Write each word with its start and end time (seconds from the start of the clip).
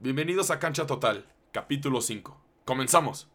Bienvenidos 0.00 0.52
a 0.52 0.60
Cancha 0.60 0.86
Total, 0.86 1.26
capítulo 1.50 2.00
5. 2.00 2.40
Comenzamos. 2.64 3.26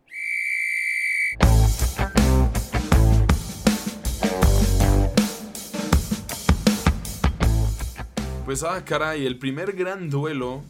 Pues 8.46 8.64
ah, 8.64 8.86
caray, 8.86 9.26
el 9.26 9.38
primer 9.40 9.74
gran 9.74 10.10
duelo, 10.10 10.62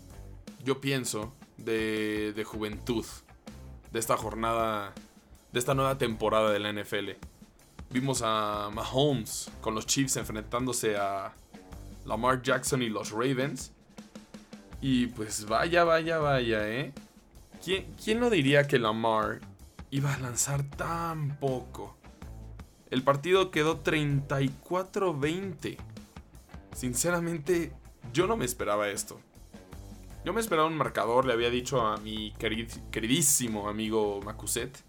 yo 0.65 0.81
pienso, 0.81 1.31
de, 1.57 2.33
de 2.33 2.43
juventud 2.43 3.05
de 3.91 3.99
esta 3.99 4.17
jornada, 4.17 4.95
de 5.51 5.59
esta 5.59 5.75
nueva 5.75 5.99
temporada 5.99 6.51
de 6.51 6.57
la 6.57 6.73
NFL. 6.73 7.11
Vimos 7.91 8.23
a 8.25 8.71
Mahomes 8.73 9.51
con 9.61 9.75
los 9.75 9.85
Chiefs 9.85 10.17
enfrentándose 10.17 10.97
a 10.97 11.33
Lamar 12.03 12.41
Jackson 12.41 12.81
y 12.81 12.89
los 12.89 13.11
Ravens. 13.11 13.71
Y 14.85 15.07
pues 15.07 15.45
vaya, 15.45 15.85
vaya, 15.85 16.17
vaya, 16.17 16.69
¿eh? 16.69 16.91
¿Quién, 17.63 17.85
quién 18.03 18.19
no 18.19 18.29
diría 18.29 18.67
que 18.67 18.77
Lamar 18.77 19.39
iba 19.91 20.13
a 20.13 20.19
lanzar 20.19 20.69
tan 20.71 21.39
poco? 21.39 21.95
El 22.91 23.01
partido 23.01 23.49
quedó 23.49 23.81
34-20. 23.81 25.77
Sinceramente, 26.75 27.71
yo 28.11 28.27
no 28.27 28.35
me 28.35 28.43
esperaba 28.43 28.89
esto. 28.89 29.21
Yo 30.25 30.33
me 30.33 30.41
esperaba 30.41 30.67
un 30.67 30.75
marcador, 30.75 31.23
le 31.23 31.31
había 31.31 31.49
dicho 31.49 31.79
a 31.79 31.95
mi 31.95 32.33
queridísimo 32.33 33.69
amigo 33.69 34.19
Macuset. 34.21 34.83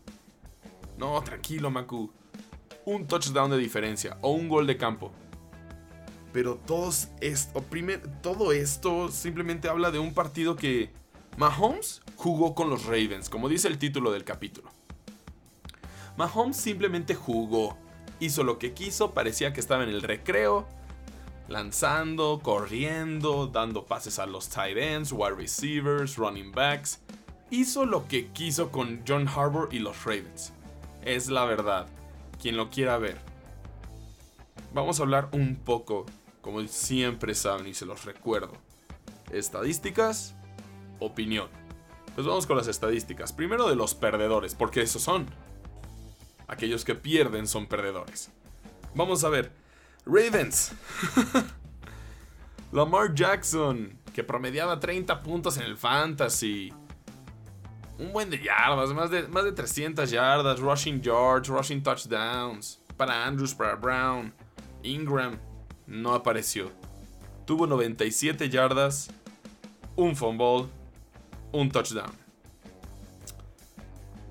No, 0.99 1.23
tranquilo, 1.23 1.71
Macu. 1.71 2.13
Un 2.85 3.07
touchdown 3.07 3.53
de 3.53 3.59
diferencia 3.59 4.19
o 4.23 4.33
un 4.33 4.49
gol 4.49 4.67
de 4.67 4.77
campo. 4.77 5.13
Pero 6.35 6.57
todo 6.67 8.53
esto 8.53 9.09
simplemente 9.09 9.69
habla 9.69 9.93
de 9.93 10.01
un 10.01 10.13
partido 10.13 10.57
que 10.57 10.91
Mahomes 11.37 12.03
jugó 12.17 12.57
con 12.57 12.69
los 12.69 12.87
Ravens, 12.87 13.29
como 13.29 13.49
dice 13.49 13.69
el 13.69 13.79
título 13.79 14.11
del 14.11 14.25
capítulo. 14.25 14.69
Mahomes 16.17 16.57
simplemente 16.57 17.15
jugó, 17.15 17.79
hizo 18.19 18.43
lo 18.43 18.59
que 18.59 18.73
quiso, 18.73 19.13
parecía 19.13 19.53
que 19.53 19.61
estaba 19.61 19.85
en 19.85 19.91
el 19.91 20.03
recreo, 20.03 20.67
lanzando, 21.47 22.41
corriendo, 22.43 23.47
dando 23.47 23.85
pases 23.85 24.19
a 24.19 24.27
los 24.27 24.49
tight 24.49 24.77
ends, 24.77 25.13
wide 25.13 25.37
receivers, 25.37 26.17
running 26.17 26.51
backs. 26.51 26.99
Hizo 27.51 27.87
lo 27.87 28.09
que 28.09 28.27
quiso 28.33 28.73
con 28.73 29.03
John 29.07 29.29
Harbour 29.29 29.69
y 29.71 29.79
los 29.79 30.05
Ravens. 30.05 30.53
Es 31.05 31.29
la 31.29 31.45
verdad. 31.45 31.87
Quien 32.43 32.57
lo 32.57 32.71
quiera 32.71 32.99
ver. 32.99 33.21
Vamos 34.73 34.99
a 34.99 35.05
hablar 35.05 35.29
un 35.31 35.55
poco, 35.55 36.07
como 36.45 36.61
siempre 36.69 37.35
saben 37.35 37.67
y 37.69 37.73
se 37.73 37.87
los 37.87 38.05
recuerdo. 38.05 38.53
Estadísticas, 39.33 40.35
opinión. 41.01 41.49
Pues 42.15 42.27
vamos 42.27 42.47
con 42.47 42.59
las 42.59 42.69
estadísticas. 42.69 43.33
Primero 43.33 43.67
de 43.67 43.75
los 43.75 43.95
perdedores, 43.95 44.55
porque 44.55 44.83
esos 44.83 45.01
son. 45.01 45.27
Aquellos 46.47 46.85
que 46.85 46.95
pierden 46.95 47.47
son 47.47 47.67
perdedores. 47.67 48.31
Vamos 48.95 49.25
a 49.25 49.31
ver. 49.31 49.53
Ravens. 50.05 50.73
Lamar 52.73 53.15
Jackson, 53.15 53.99
que 54.13 54.23
promediaba 54.23 54.79
30 54.79 55.23
puntos 55.23 55.57
en 55.57 55.63
el 55.63 55.79
fantasy. 55.79 56.75
Un 57.99 58.13
buen 58.13 58.29
de 58.29 58.39
yardas, 58.39 58.93
más 58.93 59.11
de, 59.11 59.27
más 59.29 59.45
de 59.45 59.53
300 59.53 60.11
yardas, 60.11 60.61
rushing 60.61 61.01
yards, 61.01 61.49
rushing 61.49 61.83
touchdowns. 61.83 62.83
Para 62.99 63.25
Andrews, 63.25 63.55
para 63.55 63.77
Brown. 63.77 64.35
Ingram 64.83 65.39
no 65.87 66.15
apareció. 66.15 66.71
Tuvo 67.47 67.67
97 67.67 68.49
yardas, 68.49 69.11
un 69.97 70.17
fumble, 70.17 70.67
un 71.53 71.71
touchdown. 71.71 72.13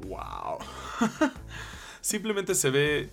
Wow. 0.07 0.59
Simplemente 2.01 2.55
se 2.55 2.69
ve 2.69 3.09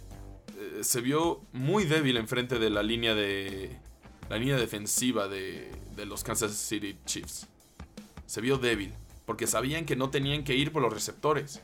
se 0.83 1.01
vio 1.01 1.41
muy 1.53 1.85
débil 1.85 2.17
enfrente 2.17 2.59
de 2.59 2.71
la 2.71 2.83
línea 2.83 3.15
de. 3.15 3.77
La 4.29 4.37
línea 4.37 4.57
defensiva 4.57 5.27
de, 5.27 5.73
de 5.97 6.07
los 6.07 6.23
Kansas 6.23 6.53
City 6.53 6.97
Chiefs. 7.05 7.49
Se 8.27 8.41
vio 8.41 8.59
débil, 8.59 8.95
porque 9.27 9.49
sabían 9.49 9.85
que 9.87 9.97
no 9.97 10.11
tenían 10.11 10.45
que 10.45 10.55
ir 10.55 10.71
por 10.71 10.83
los 10.83 10.93
receptores. 10.93 11.61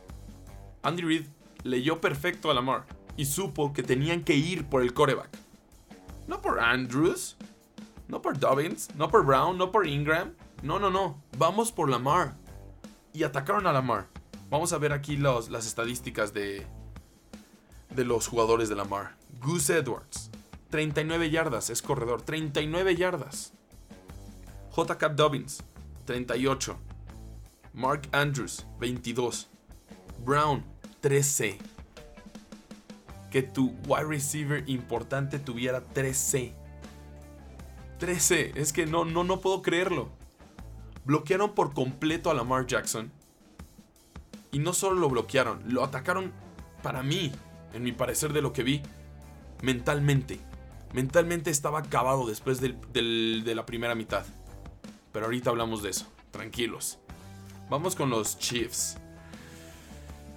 Andy 0.82 1.02
Reid 1.02 1.26
leyó 1.62 2.00
perfecto 2.00 2.50
a 2.50 2.54
Lamar 2.54 2.84
y 3.16 3.26
supo 3.26 3.72
que 3.72 3.84
tenían 3.84 4.24
que 4.24 4.34
ir 4.34 4.64
por 4.64 4.82
el 4.82 4.94
coreback. 4.94 5.45
No 6.26 6.40
por 6.40 6.60
Andrews, 6.60 7.36
no 8.08 8.20
por 8.22 8.38
Dobbins, 8.38 8.94
no 8.94 9.08
por 9.08 9.24
Brown, 9.24 9.56
no 9.58 9.70
por 9.70 9.86
Ingram. 9.86 10.34
No, 10.62 10.78
no, 10.78 10.90
no. 10.90 11.22
Vamos 11.38 11.72
por 11.72 11.88
Lamar. 11.88 12.34
Y 13.12 13.22
atacaron 13.22 13.66
a 13.66 13.72
Lamar. 13.72 14.08
Vamos 14.48 14.72
a 14.72 14.78
ver 14.78 14.92
aquí 14.92 15.16
los, 15.16 15.50
las 15.50 15.66
estadísticas 15.66 16.32
de, 16.32 16.66
de 17.90 18.04
los 18.04 18.28
jugadores 18.28 18.68
de 18.68 18.76
la 18.76 18.84
Mar. 18.84 19.16
Goose 19.40 19.78
Edwards, 19.78 20.30
39 20.70 21.30
yardas, 21.30 21.70
es 21.70 21.82
corredor, 21.82 22.22
39 22.22 22.94
yardas. 22.96 23.52
J. 24.70 25.08
Dobbins, 25.08 25.62
38. 26.04 26.76
Mark 27.72 28.08
Andrews, 28.12 28.64
22. 28.78 29.48
Brown, 30.24 30.64
13. 31.00 31.58
Que 33.30 33.42
tu 33.42 33.74
wide 33.86 34.04
receiver 34.04 34.64
importante 34.66 35.38
tuviera 35.38 35.82
13. 35.82 36.54
13. 37.98 38.52
Es 38.56 38.72
que 38.72 38.86
no, 38.86 39.04
no, 39.04 39.24
no 39.24 39.40
puedo 39.40 39.62
creerlo. 39.62 40.10
Bloquearon 41.04 41.54
por 41.54 41.72
completo 41.72 42.30
a 42.30 42.34
Lamar 42.34 42.66
Jackson. 42.66 43.12
Y 44.52 44.58
no 44.58 44.72
solo 44.72 44.96
lo 44.96 45.08
bloquearon, 45.08 45.62
lo 45.66 45.84
atacaron 45.84 46.32
para 46.82 47.02
mí 47.02 47.32
en 47.74 47.82
mi 47.82 47.92
parecer 47.92 48.32
de 48.32 48.42
lo 48.42 48.52
que 48.52 48.62
vi, 48.62 48.82
mentalmente. 49.62 50.40
Mentalmente 50.94 51.50
estaba 51.50 51.80
acabado 51.80 52.26
después 52.26 52.60
de 52.60 53.54
la 53.54 53.66
primera 53.66 53.94
mitad. 53.94 54.24
Pero 55.12 55.26
ahorita 55.26 55.50
hablamos 55.50 55.82
de 55.82 55.90
eso, 55.90 56.06
tranquilos. 56.30 56.98
Vamos 57.68 57.96
con 57.96 58.10
los 58.10 58.38
Chiefs. 58.38 58.98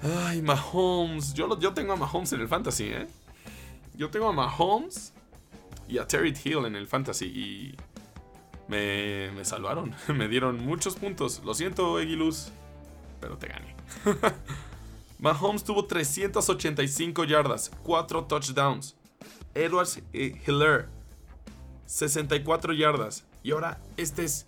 Ay, 0.02 0.42
Mahomes. 0.42 1.34
Yo, 1.34 1.60
yo 1.60 1.74
tengo 1.74 1.94
a 1.94 1.96
Mahomes 1.96 2.32
en 2.34 2.42
el 2.42 2.48
fantasy, 2.48 2.86
¿eh? 2.86 3.08
Yo 3.96 4.10
tengo 4.10 4.30
a 4.30 4.32
Mahomes 4.32 5.14
y 5.88 5.98
a 5.98 6.08
Terry 6.08 6.34
Hill 6.44 6.66
en 6.66 6.76
el 6.76 6.88
fantasy 6.88 7.26
y 7.26 7.76
me, 8.70 9.32
me 9.32 9.44
salvaron. 9.44 9.94
me 10.08 10.28
dieron 10.28 10.64
muchos 10.64 10.96
puntos. 10.96 11.42
Lo 11.44 11.54
siento, 11.54 12.00
Egilus, 12.00 12.52
pero 13.20 13.38
te 13.38 13.48
gané. 13.48 13.76
Mahomes 15.20 15.66
tuvo 15.66 15.86
385 15.86 17.26
yardas, 17.26 17.72
4 17.84 18.24
touchdowns. 18.26 18.96
Edwards 19.54 20.02
y 20.14 20.38
Hiller, 20.48 20.88
64 21.88 22.74
yardas. 22.74 23.26
Y 23.44 23.52
ahora 23.52 23.82
este 23.98 24.24
es 24.24 24.46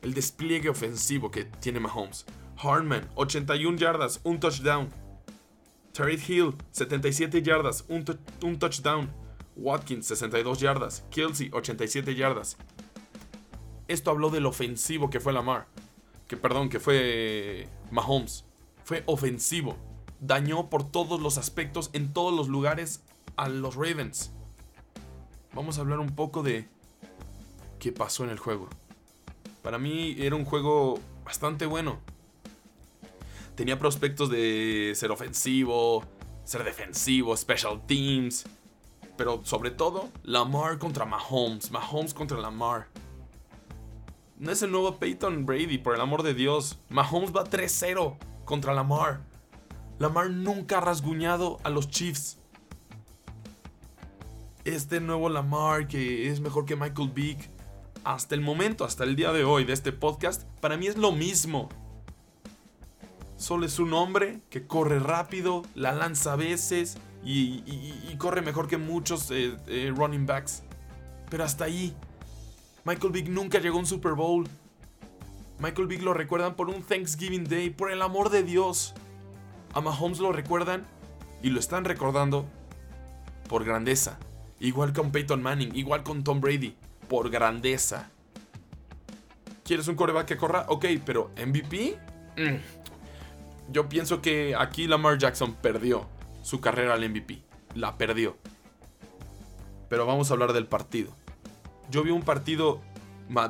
el 0.00 0.14
despliegue 0.14 0.70
ofensivo 0.70 1.30
que 1.30 1.44
tiene 1.44 1.80
Mahomes. 1.80 2.24
Hartman, 2.62 3.08
81 3.14 3.78
yardas, 3.78 4.20
un 4.24 4.38
touchdown. 4.40 4.90
Terry 5.92 6.20
Hill, 6.26 6.54
77 6.70 7.42
yardas, 7.42 7.84
un, 7.88 8.04
un, 8.42 8.58
touchdown. 8.58 9.10
Watkins, 9.56 10.06
62 10.06 10.60
yardas. 10.60 11.04
Kelsey, 11.10 11.50
87 11.52 12.14
yardas. 12.14 12.56
Esto 13.88 14.10
habló 14.10 14.30
del 14.30 14.46
ofensivo 14.46 15.10
que 15.10 15.20
fue 15.20 15.32
Lamar. 15.32 15.66
Que 16.28 16.36
perdón, 16.36 16.68
que 16.68 16.80
fue 16.80 17.68
Mahomes. 17.90 18.44
Fue 18.84 19.02
ofensivo 19.06 19.76
dañó 20.20 20.68
por 20.68 20.90
todos 20.90 21.20
los 21.20 21.38
aspectos, 21.38 21.90
en 21.92 22.12
todos 22.12 22.34
los 22.34 22.48
lugares, 22.48 23.02
a 23.36 23.48
los 23.48 23.74
Ravens. 23.74 24.32
Vamos 25.54 25.78
a 25.78 25.80
hablar 25.80 25.98
un 25.98 26.14
poco 26.14 26.42
de 26.42 26.68
qué 27.78 27.90
pasó 27.90 28.24
en 28.24 28.30
el 28.30 28.38
juego. 28.38 28.68
Para 29.62 29.78
mí 29.78 30.14
era 30.18 30.36
un 30.36 30.44
juego 30.44 31.00
bastante 31.24 31.66
bueno. 31.66 31.98
Tenía 33.60 33.78
prospectos 33.78 34.30
de 34.30 34.94
ser 34.96 35.10
ofensivo, 35.10 36.02
ser 36.44 36.64
defensivo, 36.64 37.36
special 37.36 37.84
teams. 37.86 38.46
Pero 39.18 39.42
sobre 39.44 39.70
todo, 39.70 40.08
Lamar 40.22 40.78
contra 40.78 41.04
Mahomes. 41.04 41.70
Mahomes 41.70 42.14
contra 42.14 42.38
Lamar. 42.38 42.88
No 44.38 44.50
es 44.50 44.62
el 44.62 44.70
nuevo 44.70 44.96
Peyton 44.96 45.44
Brady, 45.44 45.76
por 45.76 45.94
el 45.94 46.00
amor 46.00 46.22
de 46.22 46.32
Dios. 46.32 46.78
Mahomes 46.88 47.36
va 47.36 47.44
3-0 47.44 48.16
contra 48.46 48.72
Lamar. 48.72 49.26
Lamar 49.98 50.30
nunca 50.30 50.78
ha 50.78 50.80
rasguñado 50.80 51.58
a 51.62 51.68
los 51.68 51.90
Chiefs. 51.90 52.38
Este 54.64 55.02
nuevo 55.02 55.28
Lamar 55.28 55.86
que 55.86 56.30
es 56.30 56.40
mejor 56.40 56.64
que 56.64 56.76
Michael 56.76 57.10
Vick, 57.10 57.50
hasta 58.04 58.34
el 58.34 58.40
momento, 58.40 58.86
hasta 58.86 59.04
el 59.04 59.16
día 59.16 59.34
de 59.34 59.44
hoy 59.44 59.64
de 59.64 59.74
este 59.74 59.92
podcast, 59.92 60.44
para 60.62 60.78
mí 60.78 60.86
es 60.86 60.96
lo 60.96 61.12
mismo. 61.12 61.68
Solo 63.40 63.64
es 63.64 63.78
un 63.78 63.94
hombre 63.94 64.40
que 64.50 64.66
corre 64.66 64.98
rápido, 64.98 65.62
la 65.74 65.92
lanza 65.92 66.34
a 66.34 66.36
veces 66.36 66.98
y, 67.24 68.14
corre 68.18 68.42
mejor 68.42 68.68
que 68.68 68.76
muchos 68.76 69.30
eh, 69.30 69.56
eh, 69.66 69.90
running 69.96 70.26
backs. 70.26 70.62
Pero 71.30 71.44
hasta 71.44 71.64
ahí, 71.64 71.96
Michael 72.84 73.14
Vick 73.14 73.28
nunca 73.28 73.58
llegó 73.58 73.78
a 73.78 73.80
un 73.80 73.86
Super 73.86 74.12
Bowl. 74.12 74.46
Michael 75.58 75.88
Vick 75.88 76.02
lo 76.02 76.12
recuerdan 76.12 76.54
por 76.54 76.68
un 76.68 76.82
Thanksgiving 76.82 77.44
Day, 77.44 77.70
por 77.70 77.90
el 77.90 78.02
amor 78.02 78.28
de 78.28 78.42
Dios. 78.42 78.92
A 79.72 79.80
Mahomes 79.80 80.18
lo 80.18 80.32
recuerdan 80.32 80.84
y 81.42 81.48
lo 81.48 81.60
están 81.60 81.86
recordando 81.86 82.44
por 83.48 83.64
grandeza. 83.64 84.18
Igual 84.60 84.92
con 84.92 85.12
Peyton 85.12 85.42
Manning, 85.42 85.74
igual 85.74 86.02
con 86.02 86.24
Tom 86.24 86.42
Brady, 86.42 86.76
por 87.08 87.30
grandeza. 87.30 88.10
¿Quieres 89.64 89.88
un 89.88 89.94
coreback 89.94 90.26
que 90.26 90.36
corra? 90.36 90.66
Ok, 90.68 90.84
pero 91.06 91.30
MVP? 91.38 91.98
Mm. 92.36 92.79
Yo 93.70 93.88
pienso 93.88 94.20
que 94.20 94.56
aquí 94.56 94.86
Lamar 94.88 95.18
Jackson 95.18 95.54
perdió 95.54 96.08
su 96.42 96.60
carrera 96.60 96.94
al 96.94 97.08
MVP. 97.08 97.42
La 97.74 97.96
perdió. 97.96 98.36
Pero 99.88 100.06
vamos 100.06 100.30
a 100.30 100.34
hablar 100.34 100.52
del 100.52 100.66
partido. 100.66 101.14
Yo 101.90 102.02
vi 102.02 102.10
un 102.10 102.22
partido 102.22 102.80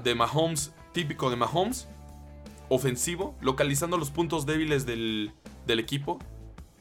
de 0.03 0.15
Mahomes, 0.15 0.73
típico 0.93 1.31
de 1.31 1.37
Mahomes, 1.37 1.89
ofensivo, 2.69 3.35
localizando 3.41 3.97
los 3.97 4.11
puntos 4.11 4.45
débiles 4.45 4.85
del, 4.85 5.33
equipo, 5.67 6.19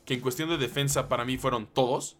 que 0.05 0.15
en 0.15 0.21
cuestión 0.21 0.49
de 0.49 0.57
defensa 0.57 1.07
para 1.07 1.23
mí 1.23 1.37
fueron 1.37 1.65
todos. 1.65 2.17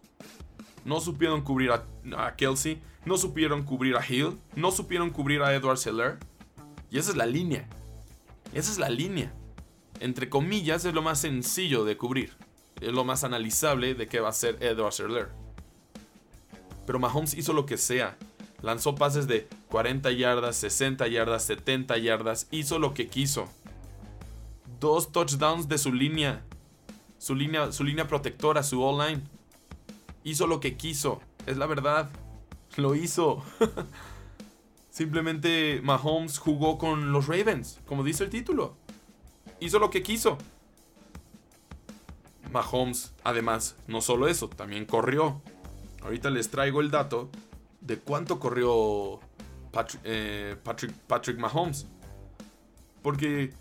No 0.84 1.00
supieron 1.00 1.42
cubrir 1.42 1.72
a, 1.72 1.84
a, 2.16 2.36
Kelsey, 2.36 2.80
no 3.04 3.18
supieron 3.18 3.64
cubrir 3.64 3.96
a 3.96 4.06
Hill, 4.06 4.38
no 4.56 4.70
supieron 4.70 5.10
cubrir 5.10 5.42
a 5.42 5.54
Edward 5.54 5.78
Seller. 5.78 6.18
Y 6.90 6.98
esa 6.98 7.10
es 7.10 7.16
la 7.16 7.26
línea. 7.26 7.68
Esa 8.54 8.72
es 8.72 8.78
la 8.78 8.88
línea. 8.88 9.32
Entre 10.00 10.30
comillas, 10.30 10.86
es 10.86 10.94
lo 10.94 11.02
más 11.02 11.20
sencillo 11.20 11.84
de 11.84 11.98
cubrir. 11.98 12.32
Es 12.80 12.92
lo 12.92 13.04
más 13.04 13.22
analizable 13.22 13.94
de 13.94 14.08
qué 14.08 14.20
va 14.20 14.30
a 14.30 14.32
ser 14.32 14.56
Edward 14.62 14.94
Seller. 14.94 15.28
Pero 16.86 16.98
Mahomes 16.98 17.34
hizo 17.34 17.52
lo 17.52 17.66
que 17.66 17.76
sea. 17.76 18.16
Lanzó 18.62 18.94
pases 18.94 19.26
de 19.26 19.46
40 19.68 20.10
yardas, 20.12 20.56
60 20.56 21.06
yardas, 21.08 21.44
70 21.44 21.98
yardas. 21.98 22.48
Hizo 22.50 22.78
lo 22.78 22.94
que 22.94 23.08
quiso. 23.08 23.48
Dos 24.80 25.12
touchdowns 25.12 25.68
de 25.68 25.76
su 25.76 25.92
línea. 25.92 26.42
Su 27.18 27.34
línea, 27.34 27.70
su 27.70 27.84
línea 27.84 28.08
protectora, 28.08 28.62
su 28.62 28.82
all-line. 28.82 29.22
Hizo 30.24 30.46
lo 30.46 30.60
que 30.60 30.76
quiso. 30.76 31.20
Es 31.46 31.58
la 31.58 31.66
verdad. 31.66 32.10
Lo 32.76 32.94
hizo. 32.94 33.42
Simplemente 34.90 35.80
Mahomes 35.82 36.38
jugó 36.38 36.78
con 36.78 37.12
los 37.12 37.26
Ravens, 37.26 37.80
como 37.84 38.04
dice 38.04 38.24
el 38.24 38.30
título. 38.30 38.76
Hizo 39.60 39.78
lo 39.78 39.90
que 39.90 40.02
quiso. 40.02 40.38
Mahomes, 42.50 43.12
además, 43.22 43.76
no 43.86 44.00
solo 44.00 44.26
eso, 44.26 44.48
también 44.48 44.86
corrió. 44.86 45.40
Ahorita 46.02 46.30
les 46.30 46.50
traigo 46.50 46.80
el 46.80 46.90
dato 46.90 47.30
de 47.80 47.98
cuánto 47.98 48.40
corrió 48.40 49.20
eh, 50.04 50.56
Patrick, 50.62 50.92
Patrick, 51.06 51.38
Mahomes. 51.38 51.86
Porque 53.02 53.52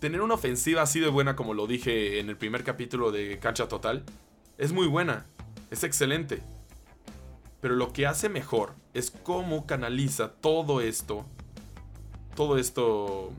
tener 0.00 0.20
una 0.20 0.34
ofensiva 0.34 0.82
así 0.82 1.00
de 1.00 1.08
buena 1.08 1.36
como 1.36 1.54
lo 1.54 1.66
dije 1.66 2.20
en 2.20 2.28
el 2.28 2.36
primer 2.36 2.64
capítulo 2.64 3.12
de 3.12 3.38
Cancha 3.38 3.68
Total, 3.68 4.04
es 4.56 4.72
muy 4.72 4.86
buena, 4.86 5.26
es 5.70 5.84
excelente. 5.84 6.40
Pero 7.60 7.74
lo 7.74 7.92
que 7.92 8.06
hace 8.06 8.28
mejor 8.28 8.74
es 8.94 9.10
cómo 9.10 9.66
canaliza 9.66 10.32
todo 10.32 10.80
esto, 10.80 11.26
todo 12.34 12.58
esto 12.58 13.32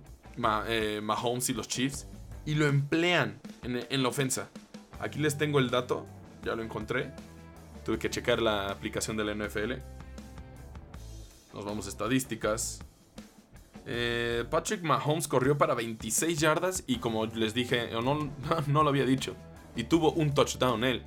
eh, 0.67 1.01
Mahomes 1.01 1.49
y 1.49 1.53
los 1.53 1.67
Chiefs, 1.67 2.07
y 2.45 2.55
lo 2.55 2.67
emplean 2.67 3.39
en 3.63 4.03
la 4.03 4.09
ofensa. 4.09 4.49
Aquí 4.99 5.19
les 5.19 5.37
tengo 5.37 5.59
el 5.59 5.69
dato, 5.69 6.05
ya 6.43 6.55
lo 6.55 6.63
encontré. 6.63 7.11
Tuve 7.85 7.99
que 7.99 8.09
checar 8.09 8.41
la 8.41 8.69
aplicación 8.69 9.17
de 9.17 9.23
la 9.23 9.33
NFL. 9.33 9.73
Nos 11.53 11.65
vamos 11.65 11.85
a 11.85 11.89
estadísticas. 11.89 12.79
Eh, 13.85 14.45
Patrick 14.49 14.83
Mahomes 14.83 15.27
corrió 15.27 15.57
para 15.57 15.73
26 15.73 16.39
yardas 16.39 16.83
y 16.85 16.97
como 16.97 17.25
les 17.25 17.53
dije, 17.53 17.89
no, 17.91 18.29
no 18.67 18.83
lo 18.83 18.89
había 18.89 19.05
dicho, 19.05 19.35
y 19.75 19.85
tuvo 19.85 20.11
un 20.11 20.33
touchdown 20.33 20.83
él. 20.83 21.03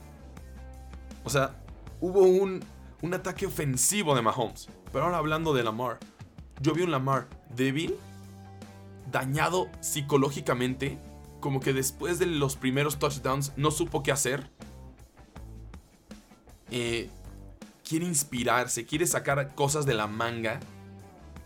O 1.24 1.30
sea, 1.30 1.54
hubo 2.00 2.22
un, 2.22 2.64
un 3.02 3.14
ataque 3.14 3.46
ofensivo 3.46 4.14
de 4.14 4.22
Mahomes. 4.22 4.69
Pero 4.92 5.04
ahora 5.04 5.19
hablando 5.19 5.54
de 5.54 5.62
Lamar, 5.62 5.98
yo 6.60 6.74
vi 6.74 6.82
un 6.82 6.90
Lamar 6.90 7.28
débil, 7.54 7.94
dañado 9.12 9.68
psicológicamente, 9.80 10.98
como 11.40 11.60
que 11.60 11.72
después 11.72 12.18
de 12.18 12.26
los 12.26 12.56
primeros 12.56 12.98
touchdowns 12.98 13.52
no 13.56 13.70
supo 13.70 14.02
qué 14.02 14.12
hacer 14.12 14.50
eh, 16.74 17.10
quiere 17.86 18.06
inspirarse, 18.06 18.86
quiere 18.86 19.06
sacar 19.06 19.54
cosas 19.54 19.84
de 19.84 19.92
la 19.92 20.06
manga, 20.06 20.58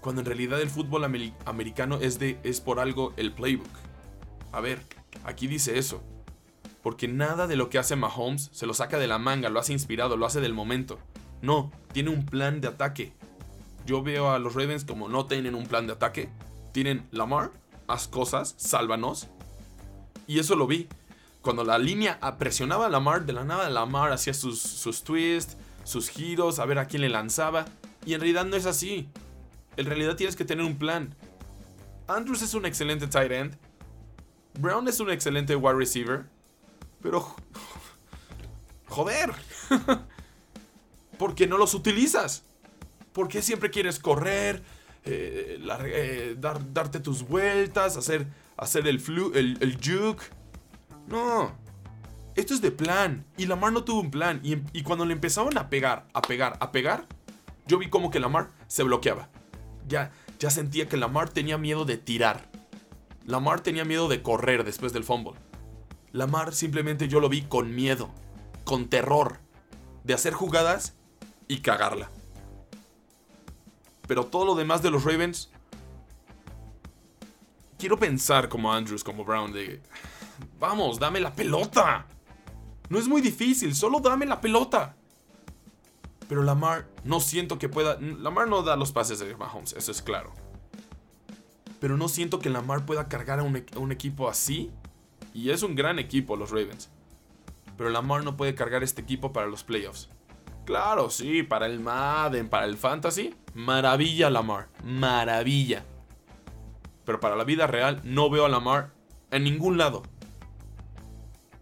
cuando 0.01 0.21
en 0.21 0.27
realidad 0.27 0.61
el 0.61 0.71
fútbol 0.71 1.03
americano 1.03 1.99
es, 2.01 2.21
de, 2.21 2.39
es 2.45 2.61
por 2.61 2.79
algo 2.79 3.13
el 3.17 3.33
playbook. 3.33 3.69
A 4.53 4.61
ver, 4.61 4.81
aquí 5.25 5.49
dice 5.49 5.79
eso. 5.79 6.01
Porque 6.81 7.09
nada 7.09 7.49
de 7.49 7.57
lo 7.57 7.69
que 7.69 7.79
hace 7.79 7.97
Mahomes 7.97 8.51
se 8.53 8.67
lo 8.67 8.73
saca 8.73 8.99
de 8.99 9.09
la 9.09 9.19
manga, 9.19 9.49
lo 9.49 9.59
hace 9.59 9.73
inspirado, 9.73 10.17
lo 10.17 10.25
hace 10.25 10.41
del 10.41 10.55
momento. 10.55 11.01
No, 11.43 11.73
tiene 11.93 12.11
un 12.11 12.25
plan 12.25 12.61
de 12.61 12.69
ataque. 12.69 13.13
Yo 13.85 14.05
veo 14.05 14.31
a 14.31 14.39
los 14.39 14.55
Ravens 14.55 14.85
como 14.85 15.09
no 15.09 15.27
tienen 15.27 15.57
un 15.57 15.67
plan 15.67 15.89
de 15.89 15.95
ataque. 15.95 16.29
Tienen 16.77 17.09
Lamar, 17.11 17.53
haz 17.89 18.07
cosas, 18.07 18.55
sálvanos. 18.59 19.29
Y 20.27 20.41
eso 20.41 20.57
lo 20.57 20.67
vi 20.67 20.89
cuando 21.41 21.65
la 21.65 21.79
línea 21.79 22.21
presionaba 22.37 22.85
a 22.85 22.89
Lamar, 22.91 23.25
de 23.25 23.33
la 23.33 23.45
nada 23.45 23.71
Lamar 23.71 24.13
hacía 24.13 24.35
sus, 24.35 24.61
sus 24.61 25.03
twists, 25.03 25.57
sus 25.85 26.11
giros, 26.11 26.59
a 26.59 26.67
ver 26.67 26.79
a 26.79 26.87
quién 26.87 27.01
le 27.01 27.09
lanzaba. 27.09 27.65
Y 28.05 28.13
en 28.13 28.21
realidad 28.21 28.45
no 28.45 28.57
es 28.57 28.67
así. 28.67 29.09
En 29.79 29.87
realidad 29.87 30.17
tienes 30.17 30.37
que 30.37 30.45
tener 30.45 30.67
un 30.67 30.77
plan. 30.77 31.15
Andrews 32.09 32.43
es 32.43 32.53
un 32.53 32.67
excelente 32.67 33.07
tight 33.07 33.33
end. 33.33 33.57
Brown 34.61 34.87
es 34.87 35.01
un 35.01 35.09
excelente 35.09 35.57
wide 35.57 35.79
receiver. 35.79 36.27
Pero... 37.03 37.35
Joder. 38.89 39.33
¿Por 41.19 41.35
qué 41.35 41.47
no 41.47 41.57
los 41.57 41.73
utilizas? 41.73 42.43
¿Por 43.15 43.29
qué 43.29 43.41
siempre 43.41 43.71
quieres 43.71 43.99
correr? 43.99 44.63
Eh, 45.07 45.59
eh, 45.85 46.37
darte 46.39 47.01
tus 47.01 47.27
vueltas, 47.27 47.97
hacer, 47.97 48.27
hacer 48.57 48.87
el, 48.89 49.01
flu, 49.01 49.33
el, 49.35 49.57
el 49.61 49.77
juke. 49.77 50.25
No. 51.07 51.53
Esto 52.37 52.53
es 52.53 52.61
de 52.61 52.71
plan. 52.71 53.25
Y 53.37 53.47
Lamar 53.47 53.73
no 53.73 53.85
tuvo 53.85 54.01
un 54.01 54.11
plan. 54.11 54.41
Y, 54.43 54.83
cuando 54.83 55.07
le 55.07 55.15
empezaban 55.15 55.57
a 55.57 55.71
pegar, 55.71 56.07
a 56.13 56.23
pegar, 56.23 56.57
a 56.61 56.71
pegar, 56.71 57.07
yo 57.67 57.79
vi 57.79 57.89
como 57.89 58.11
que 58.11 58.21
Lamar 58.21 58.51
se 58.67 58.83
bloqueaba. 58.83 59.31
Ya, 59.89 60.13
ya 60.39 60.51
sentía 60.51 60.89
que 60.89 60.97
Lamar 60.97 61.31
tenía 61.31 61.57
miedo 61.57 61.85
de 61.85 61.97
tirar. 61.97 62.51
Lamar 63.25 63.61
tenía 63.61 63.85
miedo 63.85 64.09
de 64.09 64.23
correr 64.23 64.65
después 64.65 64.93
del 64.93 65.05
fumble. 65.05 65.39
Lamar 66.13 66.55
simplemente 66.55 67.09
yo 67.09 67.21
lo 67.21 67.29
vi 67.29 67.43
con 67.43 67.75
miedo, 67.75 68.11
con 68.65 68.89
terror, 68.89 69.39
de 70.05 70.15
hacer 70.15 70.33
jugadas 70.33 70.95
y 71.49 71.59
cagarla. 71.59 72.11
Pero 74.07 74.27
todo 74.27 74.45
lo 74.45 74.55
demás 74.55 74.83
de 74.83 74.91
los 74.91 75.05
Ravens, 75.05 75.51
quiero 77.79 77.99
pensar 77.99 78.49
como 78.49 78.73
Andrews, 78.73 79.05
como 79.05 79.25
Brown, 79.25 79.53
de 79.53 79.81
Vamos, 80.59 80.99
dame 80.99 81.21
la 81.21 81.33
pelota. 81.35 82.07
No 82.89 82.99
es 82.99 83.09
muy 83.09 83.21
difícil, 83.21 83.75
solo 83.75 84.01
dame 84.01 84.27
la 84.27 84.41
pelota. 84.41 84.97
Pero 86.29 86.43
Lamar 86.43 86.89
no 87.05 87.21
siento 87.21 87.59
que 87.59 87.69
pueda... 87.69 87.99
Lamar 88.01 88.49
no 88.49 88.63
da 88.63 88.77
los 88.77 88.93
pases 88.93 89.19
de 89.19 89.37
Mahomes, 89.37 89.73
eso 89.75 89.91
es 89.91 90.03
claro. 90.03 90.33
Pero 91.81 91.97
no 91.97 92.09
siento 92.09 92.39
que 92.39 92.51
Lamar 92.51 92.87
pueda 92.87 93.09
cargar 93.09 93.39
a 93.39 93.43
un, 93.43 93.65
a 93.75 93.79
un 93.79 93.93
equipo 93.93 94.29
así. 94.29 94.71
Y 95.35 95.51
es 95.51 95.63
un 95.63 95.75
gran 95.75 95.99
equipo 95.99 96.37
los 96.37 96.51
Ravens. 96.51 96.91
Pero 97.77 97.91
Lamar 97.91 98.25
no 98.25 98.37
puede 98.37 98.55
cargar 98.55 98.83
este 98.83 99.03
equipo 99.03 99.33
para 99.33 99.47
los 99.47 99.63
playoffs. 99.63 100.09
Claro, 100.67 101.11
sí, 101.11 101.45
para 101.45 101.67
el 101.67 101.79
Madden, 101.79 102.49
para 102.49 102.67
el 102.67 102.77
Fantasy. 102.77 103.33
Maravilla 103.55 104.29
Lamar, 104.31 104.67
maravilla. 104.85 105.85
Pero 107.05 107.21
para 107.21 107.37
la 107.37 107.45
vida 107.45 107.69
real 107.69 108.01
no 108.03 108.29
veo 108.29 108.45
a 108.45 108.49
Lamar 108.49 108.91
en 109.31 109.45
ningún 109.45 109.79
lado. 109.79 110.03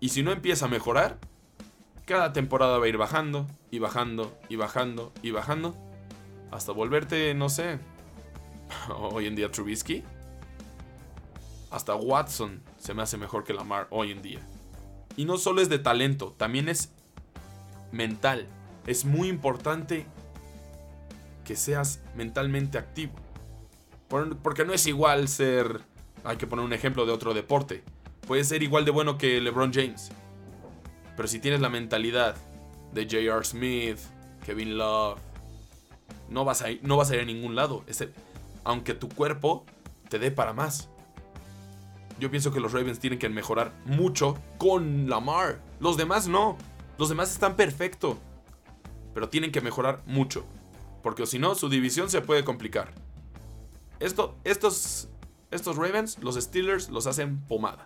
Y 0.01 0.09
si 0.09 0.23
no 0.23 0.33
empieza 0.33 0.65
a 0.65 0.69
mejorar, 0.69 1.19
cada 2.07 2.33
temporada 2.33 2.79
va 2.79 2.87
a 2.87 2.89
ir 2.89 2.97
bajando 2.97 3.47
y 3.71 3.79
bajando 3.79 4.39
y 4.49 4.57
bajando 4.57 5.13
y 5.23 5.33
bajando. 5.33 5.77
Hasta 6.51 6.73
volverte, 6.73 7.35
no 7.35 7.51
sé, 7.51 7.79
hoy 8.89 9.27
en 9.27 9.37
día 9.37 9.51
Trubisky. 9.51 10.03
Hasta 11.71 11.95
Watson 11.95 12.63
se 12.79 12.95
me 12.95 13.03
hace 13.03 13.19
mejor 13.19 13.45
que 13.45 13.53
Lamar 13.53 13.87
hoy 13.91 14.13
en 14.13 14.23
día. 14.23 14.41
Y 15.15 15.27
no 15.27 15.37
solo 15.37 15.61
es 15.61 15.69
de 15.69 15.79
talento, 15.79 16.35
también 16.39 16.71
es 16.71 16.91
mental. 17.93 18.49
Es 18.87 19.05
muy 19.05 19.29
importante 19.29 20.07
que 21.45 21.57
seas 21.57 22.01
mentalmente 22.15 22.79
activo. 22.79 23.15
Porque 24.43 24.65
no 24.65 24.73
es 24.73 24.87
igual 24.87 25.29
ser... 25.29 25.81
Hay 26.25 26.37
que 26.37 26.47
poner 26.47 26.65
un 26.65 26.73
ejemplo 26.73 27.05
de 27.05 27.13
otro 27.13 27.35
deporte. 27.35 27.83
Puedes 28.27 28.49
ser 28.49 28.63
igual 28.63 28.85
de 28.85 28.91
bueno 28.91 29.19
que 29.19 29.41
LeBron 29.41 29.73
James. 29.73 30.11
Pero 31.17 31.29
si 31.29 31.39
tienes 31.39 31.61
la 31.61 31.69
mentalidad 31.69 32.37
de 32.93 33.05
J.R. 33.05 33.45
Smith, 33.45 33.99
Kevin 34.47 34.79
Love, 34.79 35.19
no 36.29 36.45
vas 36.45 36.63
a 36.63 36.71
ir, 36.71 36.81
no 36.83 36.97
vas 36.97 37.11
a, 37.11 37.17
ir 37.17 37.21
a 37.21 37.25
ningún 37.25 37.55
lado. 37.55 37.85
aunque 38.65 38.95
tu 38.95 39.09
cuerpo 39.09 39.65
te 40.09 40.19
dé 40.19 40.31
para 40.31 40.53
más. 40.53 40.89
yo 42.19 42.31
pienso 42.31 42.53
que 42.53 42.61
los 42.61 42.73
Ravens 42.73 43.01
tienen 43.01 43.19
que 43.19 43.29
mejorar 43.29 43.73
mucho 43.85 44.39
con 44.57 45.09
Lamar. 45.11 45.61
Los 45.81 45.97
demás 45.97 46.29
no. 46.29 46.57
Los 46.99 47.09
demás 47.09 47.33
están 47.33 47.57
perfecto. 47.57 48.19
Pero 49.15 49.29
tienen 49.29 49.53
que 49.53 49.61
mejorar 49.61 50.03
mucho. 50.07 50.45
Porque 51.03 51.27
si 51.27 51.39
no, 51.39 51.55
su 51.55 51.69
división 51.69 52.11
se 52.11 52.21
puede 52.21 52.45
complicar. 52.45 52.93
Esto, 54.01 54.37
estos, 54.45 55.09
estos 55.51 55.77
Ravens, 55.77 56.19
los 56.23 56.35
Steelers, 56.35 56.91
los 56.91 57.07
hacen 57.07 57.41
pomada. 57.47 57.85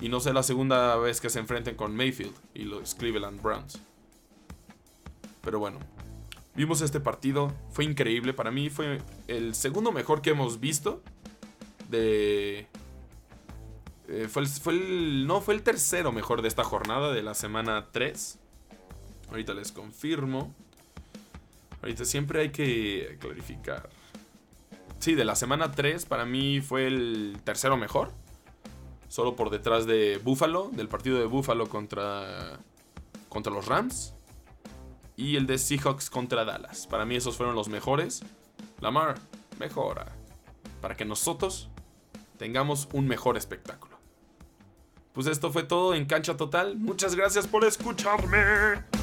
Y 0.00 0.08
no 0.08 0.20
sé 0.20 0.32
la 0.32 0.42
segunda 0.42 0.96
vez 0.96 1.20
que 1.20 1.30
se 1.30 1.38
enfrenten 1.38 1.74
con 1.74 1.94
Mayfield 1.94 2.34
y 2.54 2.64
los 2.64 2.94
Cleveland 2.94 3.42
Browns. 3.42 3.78
Pero 5.42 5.58
bueno, 5.58 5.78
vimos 6.54 6.82
este 6.82 7.00
partido. 7.00 7.52
Fue 7.70 7.84
increíble. 7.84 8.32
Para 8.32 8.50
mí 8.50 8.70
fue 8.70 9.00
el 9.26 9.54
segundo 9.54 9.92
mejor 9.92 10.22
que 10.22 10.30
hemos 10.30 10.60
visto. 10.60 11.02
De. 11.88 12.66
Eh, 14.08 14.28
fue, 14.28 14.46
fue 14.46 14.74
el. 14.74 15.26
No, 15.26 15.40
fue 15.40 15.54
el 15.54 15.62
tercero 15.62 16.12
mejor 16.12 16.42
de 16.42 16.48
esta 16.48 16.64
jornada 16.64 17.12
de 17.12 17.22
la 17.22 17.34
semana 17.34 17.88
3. 17.90 18.38
Ahorita 19.30 19.54
les 19.54 19.72
confirmo. 19.72 20.54
Ahorita 21.82 22.04
siempre 22.04 22.40
hay 22.40 22.50
que 22.50 23.16
clarificar. 23.20 23.88
Sí, 24.98 25.14
de 25.14 25.24
la 25.24 25.36
semana 25.36 25.70
3 25.70 26.06
para 26.06 26.24
mí 26.24 26.60
fue 26.60 26.86
el 26.86 27.38
tercero 27.44 27.76
mejor. 27.76 28.10
Solo 29.08 29.36
por 29.36 29.50
detrás 29.50 29.86
de 29.86 30.18
Buffalo, 30.18 30.70
del 30.72 30.88
partido 30.88 31.18
de 31.18 31.24
Buffalo 31.26 31.68
contra, 31.68 32.58
contra 33.28 33.52
los 33.52 33.66
Rams. 33.66 34.14
Y 35.16 35.36
el 35.36 35.46
de 35.46 35.58
Seahawks 35.58 36.10
contra 36.10 36.44
Dallas. 36.44 36.86
Para 36.86 37.04
mí 37.04 37.16
esos 37.16 37.36
fueron 37.36 37.54
los 37.54 37.68
mejores. 37.68 38.22
Lamar, 38.80 39.18
mejora. 39.58 40.06
Para 40.80 40.96
que 40.96 41.04
nosotros 41.04 41.70
tengamos 42.38 42.88
un 42.92 43.08
mejor 43.08 43.36
espectáculo. 43.36 43.98
Pues 45.12 45.26
esto 45.26 45.50
fue 45.50 45.64
todo 45.64 45.94
en 45.94 46.06
Cancha 46.06 46.36
Total. 46.36 46.76
Muchas 46.76 47.16
gracias 47.16 47.46
por 47.48 47.64
escucharme. 47.64 48.97